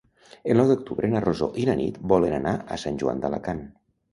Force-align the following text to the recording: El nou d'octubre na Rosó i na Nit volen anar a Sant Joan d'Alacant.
El 0.53 0.57
nou 0.61 0.69
d'octubre 0.69 1.09
na 1.11 1.21
Rosó 1.25 1.49
i 1.65 1.67
na 1.71 1.77
Nit 1.83 2.01
volen 2.15 2.35
anar 2.41 2.57
a 2.77 2.81
Sant 2.85 2.99
Joan 3.05 3.25
d'Alacant. 3.27 3.63